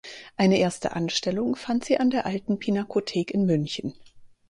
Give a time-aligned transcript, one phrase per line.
[0.35, 3.93] Eine erste Anstellung fand sie an der Alten Pinakothek in München.